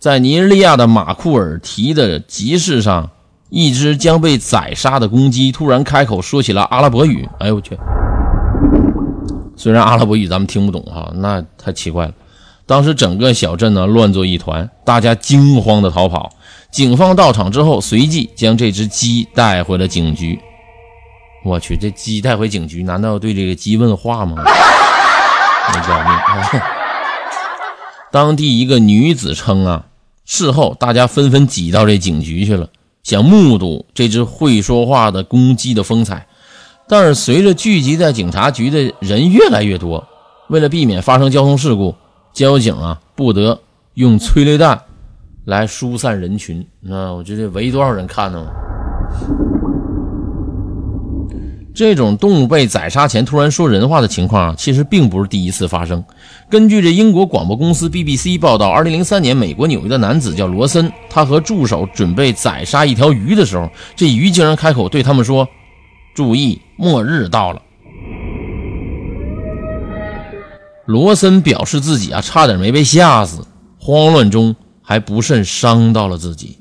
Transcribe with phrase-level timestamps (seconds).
[0.00, 3.10] 在尼日利亚的马库尔提的集市上，
[3.50, 7.28] 一只将被宰杀的公鸡突然开口说起了阿拉伯语。
[7.38, 7.78] 哎呦我去！
[9.58, 12.14] 虽然阿拉伯语咱们听不懂哈，那太奇怪了。
[12.64, 16.30] 当时整个小镇呢乱作一团，大家惊慌的逃跑。
[16.70, 20.40] 警方到场之后，随即将这只鸡带回了警局。
[21.44, 24.42] 我去，这鸡带回警局，难道要对这个鸡问话吗？
[25.76, 26.02] 要
[26.52, 26.60] 命！
[28.10, 29.84] 当地一个女子称啊，
[30.32, 32.70] 事后大家纷纷挤到这警局去了，
[33.02, 36.24] 想目睹这只会说话的公鸡的风采。
[36.88, 40.06] 但是随着聚集在警察局的人越来越多，
[40.48, 41.92] 为了避免发生交通事故。
[42.32, 43.60] 交警啊，不得
[43.94, 44.80] 用催泪弹
[45.46, 46.64] 来疏散人群。
[46.78, 48.46] 那我觉得围多少人看呢？
[51.80, 56.04] 这种动物被宰杀前突然说人话的情况啊，其实并不是第一次发生。
[56.50, 65.48] 根据这英国广播公司 BBC 报道，2003年，美国纽约的男子叫罗森，他和助手准备宰杀一条鱼的时候，这鱼竟然开口对他们说
[66.14, 67.62] ：“注意，末日到了。”
[70.84, 73.46] 罗森表示自己啊，差点没被吓死，
[73.78, 76.58] 慌乱中还不慎伤到了自己。